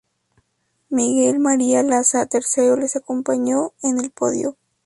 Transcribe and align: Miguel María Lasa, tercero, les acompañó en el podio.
Miguel 0.89 1.37
María 1.37 1.83
Lasa, 1.83 2.25
tercero, 2.25 2.75
les 2.75 2.95
acompañó 2.95 3.73
en 3.83 3.99
el 3.99 4.09
podio. 4.09 4.57